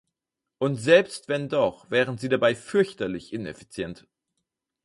Und 0.57 0.77
selbst 0.77 1.29
wenn 1.29 1.47
doch, 1.47 1.91
wären 1.91 2.17
sie 2.17 2.27
dabei 2.27 2.55
fürchterlich 2.55 3.33
ineffizient. 3.33 4.07